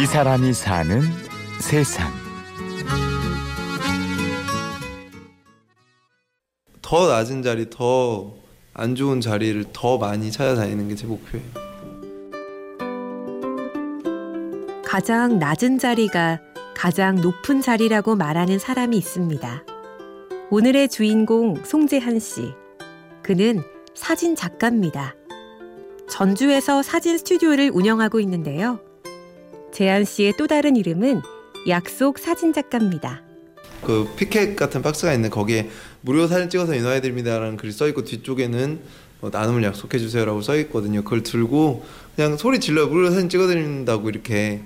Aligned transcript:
이 0.00 0.06
사람이 0.06 0.52
사는 0.52 1.00
세상. 1.60 2.12
더 6.82 7.08
낮은 7.08 7.42
자리, 7.42 7.68
더 7.70 8.36
안 8.78 8.94
좋은 8.94 9.22
자리를 9.22 9.64
더 9.72 9.96
많이 9.96 10.30
찾아다니는 10.30 10.88
게 10.88 10.94
제 10.96 11.06
목표예요. 11.06 11.46
가장 14.84 15.38
낮은 15.38 15.78
자리가 15.78 16.40
가장 16.76 17.16
높은 17.16 17.62
자리라고 17.62 18.16
말하는 18.16 18.58
사람이 18.58 18.96
있습니다. 18.98 19.64
오늘의 20.50 20.90
주인공 20.90 21.56
송재한 21.64 22.18
씨. 22.20 22.52
그는 23.22 23.62
사진 23.94 24.36
작가입니다. 24.36 25.14
전주에서 26.08 26.82
사진 26.82 27.16
스튜디오를 27.18 27.70
운영하고 27.72 28.20
있는데요. 28.20 28.78
재한 29.76 30.06
씨의 30.06 30.32
또 30.38 30.46
다른 30.46 30.74
이름은 30.74 31.20
약속 31.68 32.18
사진 32.18 32.54
작가입니다. 32.54 33.20
그 33.84 34.08
피켓 34.16 34.56
같은 34.56 34.80
박스가 34.80 35.12
있는 35.12 35.28
거기에 35.28 35.68
무료 36.00 36.26
사진 36.26 36.48
찍어서 36.48 36.74
인화해드립니다라는 36.74 37.58
글이 37.58 37.72
써 37.72 37.86
있고 37.88 38.02
뒤쪽에는 38.02 38.80
뭐 39.20 39.28
나눔을 39.28 39.62
약속해 39.64 39.98
주세요라고 39.98 40.40
써 40.40 40.56
있거든요. 40.60 41.04
그걸 41.04 41.22
들고 41.22 41.84
그냥 42.14 42.38
소리 42.38 42.58
질러 42.58 42.86
무료 42.86 43.10
사진 43.10 43.28
찍어드린다고 43.28 44.08
이렇게 44.08 44.62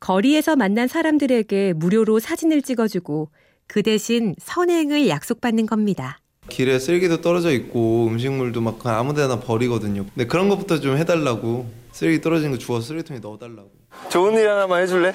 거리에서 0.00 0.56
만난 0.56 0.88
사람들에게 0.88 1.74
무료로 1.74 2.18
사진을 2.18 2.62
찍어주고 2.62 3.28
그 3.66 3.82
대신 3.82 4.34
선행을 4.38 5.08
약속받는 5.10 5.66
겁니다. 5.66 6.20
길에 6.48 6.78
쓰레기도 6.78 7.20
떨어져 7.20 7.50
있고 7.52 8.06
음식물도 8.06 8.62
막 8.62 8.80
아무데나 8.86 9.40
버리거든요. 9.40 10.06
근데 10.14 10.26
그런 10.26 10.48
것부터 10.48 10.80
좀 10.80 10.96
해달라고 10.96 11.70
쓰레기 11.92 12.22
떨어진 12.22 12.50
거 12.50 12.56
주워서 12.56 12.86
쓰레기통에 12.86 13.20
넣어달라고. 13.20 13.83
좋은 14.08 14.34
일 14.34 14.48
하나만 14.48 14.82
해줄래? 14.82 15.14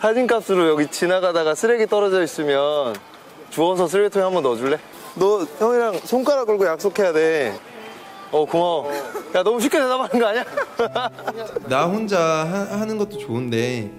사진값으로 0.00 0.68
여기 0.68 0.86
지나가다가 0.88 1.54
쓰레기 1.54 1.86
떨어져 1.86 2.22
있으면 2.22 2.94
주워서 3.50 3.88
쓰레기통에 3.88 4.24
한 4.24 4.32
번 4.34 4.42
넣어줄래? 4.42 4.78
너 5.14 5.44
형이랑 5.58 5.98
손가락 6.04 6.46
걸고 6.46 6.66
약속해야 6.66 7.12
돼. 7.12 7.58
어 8.30 8.44
고마워. 8.44 8.92
야 9.34 9.42
너무 9.42 9.60
쉽게 9.60 9.78
대답하는 9.78 10.20
거 10.20 10.26
아니야? 10.26 10.44
나 11.68 11.86
혼자 11.86 12.18
하, 12.20 12.84
는 12.84 12.98
것도 12.98 13.18
좋은데 13.18 13.90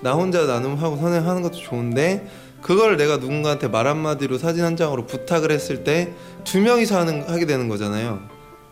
나 0.00 0.12
혼자 0.12 0.44
나눔하고 0.44 0.96
선행하는 0.96 1.42
것도 1.42 1.56
좋은데 1.58 2.28
그걸 2.60 2.96
내가 2.96 3.18
누군가한테 3.18 3.68
말 3.68 3.86
한마디로 3.86 4.38
사진 4.38 4.64
한 4.64 4.76
장으로 4.76 5.06
부탁을 5.06 5.50
했을 5.50 5.84
때 5.84 6.14
두 6.44 6.60
명이서 6.60 6.98
하는 6.98 7.22
하게 7.28 7.46
되는 7.46 7.68
거잖아요. 7.68 8.20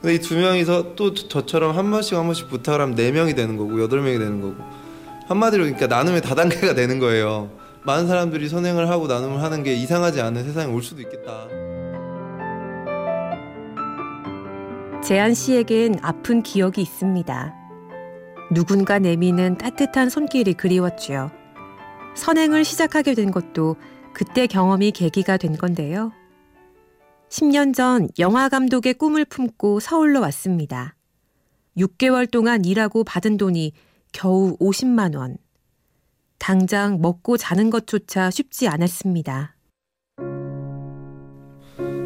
근데 0.03 0.15
이 0.17 0.19
두 0.19 0.37
명이서 0.37 0.97
또 0.97 1.15
저처럼 1.15 1.77
한 1.77 1.91
번씩 1.91 2.19
한 2.19 2.25
번씩 2.25 2.49
부탁을 2.49 2.81
하면 2.81 2.97
네 2.97 3.13
명이 3.13 3.35
되는 3.35 3.57
거고 3.57 3.81
여덟 3.81 4.01
명이 4.03 4.19
되는 4.19 4.41
거고 4.41 4.57
한마디로 5.29 5.63
그러니까 5.63 5.87
나눔의 5.87 6.23
다단계가 6.23 6.75
되는 6.75 6.99
거예요. 6.99 7.51
많은 7.85 8.09
사람들이 8.09 8.49
선행을 8.49 8.89
하고 8.91 9.07
나눔을 9.07 9.41
하는 9.43 9.63
게 9.63 9.75
이상하지 9.75 10.21
않은 10.21 10.45
세상이 10.45 10.73
올 10.75 10.83
수도 10.83 11.03
있겠다. 11.03 11.47
재한 15.05 15.35
씨에겐 15.35 15.99
아픈 16.03 16.43
기억이 16.43 16.81
있습니다. 16.83 17.55
누군가 18.53 18.99
내미는 18.99 19.57
따뜻한 19.57 20.11
손길이 20.11 20.55
그리웠지요. 20.55 21.31
선행을 22.17 22.65
시작하게 22.65 23.15
된 23.15 23.31
것도 23.31 23.77
그때 24.13 24.47
경험이 24.47 24.91
계기가 24.91 25.37
된 25.39 25.57
건데요. 25.57 26.13
10년 27.33 27.75
전 27.75 28.09
영화 28.19 28.51
감독의 28.51 28.93
꿈을 28.93 29.25
품고 29.25 29.81
서울로 29.81 30.21
왔습니다. 30.21 30.97
6개월 31.79 32.31
동안 32.31 32.67
일하고 32.67 33.05
받은 33.05 33.39
돈이 33.39 33.73
겨우 34.13 34.55
50만 34.59 35.17
원. 35.17 35.39
당장 36.39 37.01
먹고 37.01 37.39
자는 37.39 37.71
것조차 37.71 38.31
쉽지 38.31 38.69
않았습니다. 38.69 39.57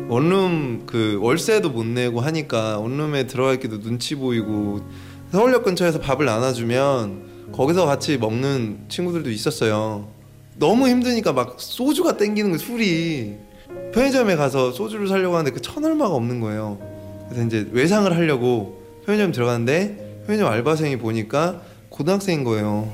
원룸 0.08 0.86
그 0.86 1.18
월세도 1.20 1.70
못 1.70 1.84
내고 1.84 2.20
하니까 2.20 2.78
원룸에 2.78 3.26
들어가 3.26 3.52
있기도 3.54 3.80
눈치 3.80 4.14
보이고 4.14 4.80
서울역 5.32 5.64
근처에서 5.64 5.98
밥을 5.98 6.24
나눠주면 6.24 7.50
거기서 7.50 7.84
같이 7.84 8.16
먹는 8.16 8.84
친구들도 8.88 9.28
있었어요. 9.30 10.08
너무 10.54 10.86
힘드니까 10.88 11.32
막 11.32 11.56
소주가 11.58 12.16
땡기는 12.16 12.52
거 12.52 12.58
술이 12.58 13.45
편의점에 13.92 14.36
가서 14.36 14.72
소주를 14.72 15.08
사려고 15.08 15.36
하는데 15.36 15.50
그 15.52 15.60
천 15.60 15.84
얼마가 15.84 16.14
없는 16.14 16.40
거예요. 16.40 16.78
그래서 17.28 17.46
이제 17.46 17.66
외상을 17.72 18.14
하려고 18.14 18.82
편의점 19.04 19.32
들어갔는데 19.32 20.22
편의점 20.26 20.48
알바생이 20.50 20.98
보니까 20.98 21.62
고등학생인 21.88 22.44
거예요. 22.44 22.90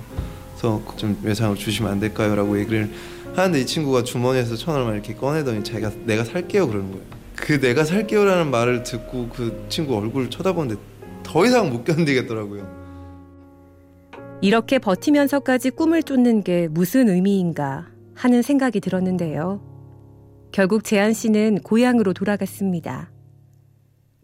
그래서 0.52 0.82
좀 0.96 1.18
외상을 1.22 1.56
주시면 1.56 1.90
안 1.90 2.00
될까요?라고 2.00 2.58
얘기를 2.58 2.90
하는데 3.34 3.60
이 3.60 3.66
친구가 3.66 4.04
주머니에서 4.04 4.56
천 4.56 4.76
얼마 4.76 4.92
이렇게 4.92 5.14
꺼내더니 5.14 5.64
자기가 5.64 5.90
내가 6.04 6.24
살게요 6.24 6.68
그러는 6.68 6.90
거예요. 6.92 7.04
그 7.34 7.60
내가 7.60 7.84
살게요라는 7.84 8.50
말을 8.50 8.82
듣고 8.84 9.28
그 9.34 9.64
친구 9.68 9.96
얼굴을 9.96 10.30
쳐다보는데 10.30 10.80
더 11.22 11.44
이상 11.46 11.70
못 11.70 11.84
견디겠더라고요. 11.84 12.82
이렇게 14.42 14.78
버티면서까지 14.78 15.70
꿈을 15.70 16.02
쫓는 16.02 16.42
게 16.42 16.68
무슨 16.70 17.08
의미인가 17.08 17.86
하는 18.14 18.42
생각이 18.42 18.80
들었는데요. 18.80 19.60
결국 20.52 20.84
재한 20.84 21.12
씨는 21.14 21.60
고향으로 21.62 22.12
돌아갔습니다. 22.12 23.10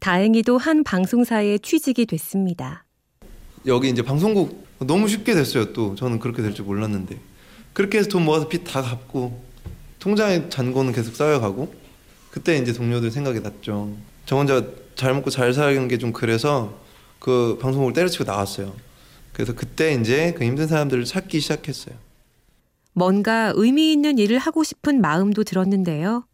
다행히도 0.01 0.59
한 0.59 0.85
방송사에 0.85 1.59
취직이 1.59 2.07
됐습니다. 2.07 2.85
여기 3.67 3.89
이제 3.91 4.03
방송국 4.03 4.67
너무 4.81 5.09
쉽게 5.09 5.35
됐어요. 5.35 5.73
또 5.73 5.95
저는 5.95 6.19
그렇게 6.21 6.43
될 6.43 6.53
줄 6.55 6.65
몰랐는데 6.67 7.19
그렇게 7.73 7.99
해서 7.99 8.09
돈 8.09 8.25
모아서 8.25 8.49
빚 8.49 8.65
다 8.65 8.83
갚고 8.83 9.43
통장에 9.99 10.49
잔고는 10.49 10.93
계속 10.93 11.17
쌓여가고 11.17 11.73
그때 12.31 12.57
이제 12.59 12.73
동료들 12.73 13.11
생각이 13.11 13.41
났죠. 13.41 13.97
저 14.27 14.37
혼자 14.37 14.65
잘 14.95 15.15
먹고 15.15 15.31
잘 15.31 15.53
살는 15.53 15.89
게 15.89 15.97
좀 15.99 16.13
그래서 16.13 16.79
그 17.19 17.59
방송국을 17.61 17.95
때려치고 17.95 18.25
나왔어요. 18.25 18.75
그래서 19.33 19.55
그때 19.55 19.95
이제 19.95 20.33
그 20.37 20.45
힘든 20.45 20.69
사람들을 20.69 21.05
찾기 21.05 21.41
시작했어요. 21.41 21.97
뭔가 22.99 23.53
의미 23.55 23.93
있는 23.93 24.19
일을 24.19 24.39
하고 24.39 24.65
싶은 24.65 25.01
마음도 25.01 25.45
들었는데요. 25.45 26.27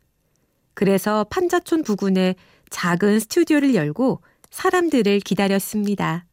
그래서 0.72 1.24
판자촌 1.24 1.82
부근에 1.82 2.36
작은 2.70 3.20
스튜디오를 3.20 3.74
열고 3.74 4.22
사람들을 4.50 5.20
기다렸습니다. 5.20 6.24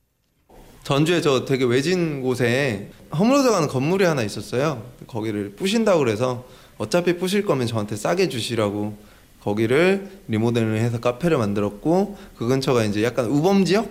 전주에 0.84 1.19
저 1.19 1.44
되게 1.44 1.66
외진 1.66 2.22
곳에 2.22 2.92
허물어져 3.14 3.52
가는 3.52 3.68
건물이 3.68 4.06
하나 4.06 4.24
있었어요. 4.24 4.90
거기를 5.06 5.52
부신다고 5.58 6.00
그래서 6.00 6.46
어차피 6.78 7.18
부실 7.18 7.46
거면 7.46 7.68
저한테 7.68 7.98
싸게 7.98 8.30
주시라고 8.30 8.98
거기를 9.42 10.09
리모델링 10.30 10.75
해서 10.75 11.00
카페를 11.00 11.38
만들었고 11.38 12.18
그 12.38 12.48
근처가 12.48 12.86
이제 12.86 13.03
약간 13.03 13.25
우범 13.25 13.66
지역? 13.66 13.90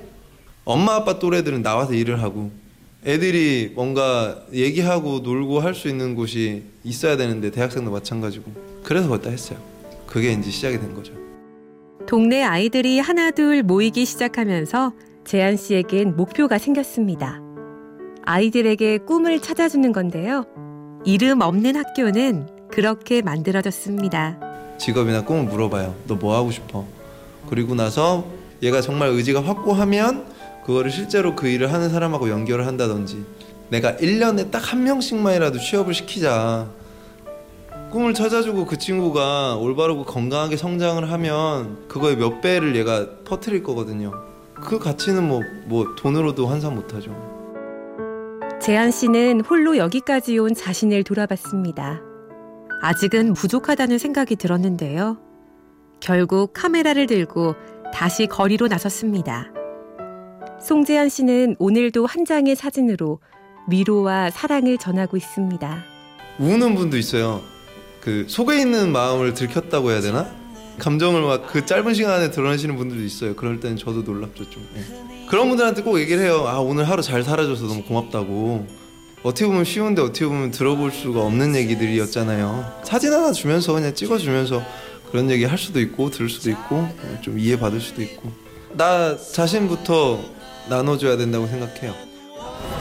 엄마 0.65 0.95
아빠 0.95 1.19
또래들은 1.19 1.62
나와서 1.62 1.93
일을 1.93 2.22
하고 2.22 2.51
애들이 3.06 3.72
뭔가 3.75 4.37
얘기하고 4.53 5.21
놀고 5.21 5.61
할 5.61 5.75
수 5.75 5.88
있는 5.88 6.15
곳이 6.15 6.65
있어야 6.84 7.16
되는데 7.16 7.50
대학생도 7.50 7.91
마찬가지고 7.91 8.53
그래서 8.83 9.09
거기다 9.09 9.31
했어요. 9.31 9.59
그게 10.06 10.33
이제 10.33 10.50
시작이 10.50 10.78
된 10.78 10.94
거죠. 10.94 11.12
동네 12.06 12.43
아이들이 12.43 12.99
하나둘 12.99 13.62
모이기 13.62 14.05
시작하면서 14.05 14.93
재한 15.25 15.56
씨에겐 15.56 16.16
목표가 16.16 16.59
생겼습니다. 16.59 17.41
아이들에게 18.25 18.99
꿈을 18.99 19.41
찾아주는 19.41 19.93
건데요. 19.93 20.44
이름 21.05 21.41
없는 21.41 21.77
학교는 21.77 22.49
그렇게 22.71 23.22
만들어졌습니다. 23.22 24.39
직업이나 24.78 25.25
꿈을 25.25 25.44
물어봐요. 25.44 25.94
너 26.06 26.16
뭐 26.16 26.36
하고 26.36 26.51
싶어? 26.51 26.86
그리고 27.48 27.74
나서 27.74 28.27
얘가 28.63 28.80
정말 28.83 29.09
의지가 29.10 29.42
확고하면 29.42 30.27
그거를 30.65 30.91
실제로 30.91 31.34
그 31.34 31.48
일을 31.48 31.72
하는 31.72 31.89
사람하고 31.91 32.30
연결을 32.30 32.66
한다든지 32.66 33.24
내가 33.71 33.92
1년에 33.95 34.51
딱 34.51 34.72
한 34.72 34.84
명씩만이라도 34.84 35.59
취업을 35.59 35.95
시키자. 35.95 36.68
꿈을 37.91 38.15
찾아주고 38.15 38.66
그 38.66 38.78
친구가 38.78 39.57
올바르고 39.57 40.04
건강하게 40.04 40.57
성장을 40.57 41.10
하면 41.10 41.89
그거의 41.89 42.16
몇 42.16 42.41
배를 42.41 42.77
얘가 42.77 43.07
퍼뜨릴 43.24 43.65
거거든요. 43.65 44.12
그 44.54 44.78
가치는 44.78 45.27
뭐, 45.27 45.42
뭐 45.66 45.97
돈으로도 45.97 46.47
환산 46.47 46.74
못하죠. 46.77 47.10
재한 48.60 48.91
씨는 48.92 49.41
홀로 49.41 49.77
여기까지 49.77 50.39
온 50.39 50.54
자신을 50.54 51.03
돌아봤습니다. 51.03 52.01
아직은 52.83 53.33
부족하다는 53.33 53.98
생각이 53.98 54.36
들었는데요. 54.36 55.18
결국 55.98 56.53
카메라를 56.53 57.07
들고 57.07 57.57
다시 57.92 58.27
거리로 58.27 58.68
나섰습니다 58.68 59.51
송재현 60.62 61.09
씨는 61.09 61.57
오늘도 61.59 62.07
한 62.07 62.24
장의 62.24 62.54
사진으로 62.57 63.18
위로와 63.68 64.30
사랑을 64.30 64.78
전하고 64.78 65.16
있습니다. 65.16 65.84
우는 66.39 66.74
분도 66.74 66.97
있어요. 66.98 67.42
그 68.01 68.27
속에 68.28 68.60
있는 68.60 68.92
마음을 68.92 69.34
들켰다고 69.34 69.91
해야 69.91 70.01
되나? 70.01 70.28
감정을 70.78 71.22
막 71.22 71.47
그 71.47 71.66
짧은 71.66 71.92
시간에 71.95 72.30
드러내시는 72.30 72.77
분들도 72.77 73.03
있어요. 73.04 73.34
그럴 73.36 73.60
때는 73.60 73.77
저도 73.77 74.03
놀랍죠 74.03 74.48
좀. 74.48 74.66
네. 74.74 74.83
그런 75.28 75.48
분들한테 75.48 75.83
꼭 75.83 75.98
얘기를 75.98 76.22
해요. 76.22 76.45
아 76.47 76.59
오늘 76.59 76.89
하루 76.89 77.03
잘 77.03 77.22
살아줘서 77.22 77.66
너무 77.66 77.83
고맙다고. 77.84 78.66
어떻게 79.22 79.47
보면 79.47 79.65
쉬운데 79.65 80.01
어떻게 80.01 80.27
보면 80.27 80.51
들어볼 80.51 80.91
수가 80.92 81.21
없는 81.22 81.54
얘기들이었잖아요. 81.54 82.80
사진 82.84 83.12
하나 83.12 83.33
주면서 83.33 83.74
그냥 83.74 83.95
찍어주면서 83.95 84.62
그런 85.10 85.30
얘기 85.30 85.45
할 85.45 85.59
수도 85.59 85.80
있고 85.80 86.09
들을 86.10 86.30
수도 86.30 86.51
있고 86.51 86.89
좀 87.21 87.39
이해받을 87.39 87.80
수도 87.80 88.01
있고 88.01 88.30
나 88.72 89.17
자신부터 89.17 90.19
나눠줘야 90.69 91.17
된다고 91.17 91.47
생각해요. 91.47 91.93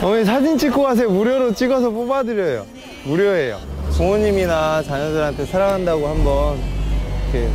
어머니 0.02 0.24
사진 0.24 0.58
찍고 0.58 0.84
가세요. 0.84 1.10
무료로 1.10 1.54
찍어서 1.54 1.90
뽑아드려요. 1.90 2.66
무료예요. 3.06 3.60
부모님이나 3.92 4.84
자녀들한테 4.84 5.46
사랑한다고 5.46 6.08
한번 6.08 6.58
이렇게 7.34 7.50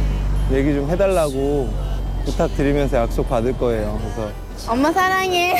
얘기 0.52 0.74
좀 0.74 0.90
해달라고 0.90 1.72
부탁드리면서 2.26 2.98
약속 2.98 3.28
받을 3.28 3.56
거예요. 3.56 3.98
그래서 4.02 4.30
엄마 4.70 4.92
사랑해. 4.92 5.54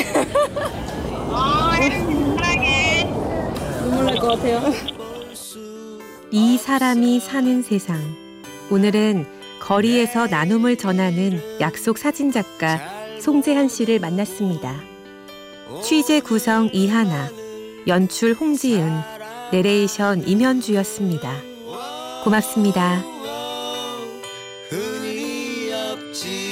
눈물 3.83 4.05
날 4.05 4.15
것 4.19 4.27
같아요. 4.29 4.61
이 6.31 6.57
사람이 6.57 7.19
사는 7.19 7.61
세상. 7.63 7.99
오늘은 8.69 9.25
거리에서 9.65 10.27
나눔을 10.27 10.77
전하는 10.77 11.41
약속 11.59 11.97
사진 11.97 12.31
작가 12.31 12.79
송재한 13.19 13.67
씨를 13.67 13.99
만났습니다. 13.99 14.75
취재 15.83 16.19
구성 16.19 16.69
이하나, 16.71 17.31
연출 17.87 18.33
홍지은, 18.33 18.87
내레이션 19.51 20.27
임현주였습니다. 20.27 21.33
고맙습니다. 22.23 23.03
흔히 24.69 25.73
없지 25.73 26.45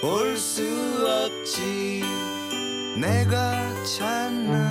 볼수 0.00 0.62
없지 1.04 2.04
내가 2.96 3.84
찾는 3.84 4.69